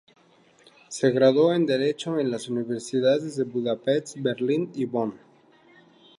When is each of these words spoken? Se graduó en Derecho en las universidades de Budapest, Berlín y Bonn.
Se 0.87 1.11
graduó 1.11 1.53
en 1.53 1.67
Derecho 1.67 2.17
en 2.17 2.31
las 2.31 2.49
universidades 2.49 3.35
de 3.35 3.43
Budapest, 3.43 4.15
Berlín 4.19 4.71
y 4.73 4.85
Bonn. 4.85 5.13